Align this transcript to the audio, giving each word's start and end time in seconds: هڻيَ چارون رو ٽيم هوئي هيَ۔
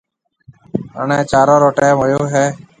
هڻيَ 0.97 1.19
چارون 1.31 1.57
رو 1.63 1.69
ٽيم 1.77 1.95
هوئي 2.01 2.17
هيَ۔ 2.33 2.45